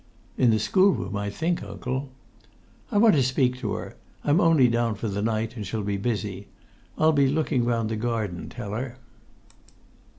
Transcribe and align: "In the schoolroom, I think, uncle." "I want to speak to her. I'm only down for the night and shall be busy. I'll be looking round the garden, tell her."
"In 0.35 0.49
the 0.49 0.57
schoolroom, 0.57 1.15
I 1.15 1.29
think, 1.29 1.61
uncle." 1.61 2.09
"I 2.91 2.97
want 2.97 3.13
to 3.13 3.21
speak 3.21 3.59
to 3.59 3.73
her. 3.73 3.97
I'm 4.23 4.41
only 4.41 4.67
down 4.67 4.95
for 4.95 5.07
the 5.07 5.21
night 5.21 5.55
and 5.55 5.63
shall 5.63 5.83
be 5.83 5.97
busy. 5.97 6.47
I'll 6.97 7.11
be 7.11 7.27
looking 7.27 7.65
round 7.65 7.89
the 7.89 7.95
garden, 7.95 8.49
tell 8.49 8.71
her." 8.71 8.97